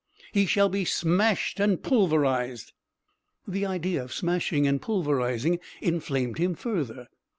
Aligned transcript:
He 0.31 0.47
shall 0.47 0.67
be 0.67 0.83
smashed 0.83 1.59
and 1.59 1.83
pulverised." 1.83 2.73
The 3.47 3.67
idea 3.67 4.03
of 4.03 4.11
smashing 4.13 4.65
and 4.65 4.81
pulverising 4.81 5.59
inflamed 5.79 6.39
him 6.39 6.55
further. 6.55 7.07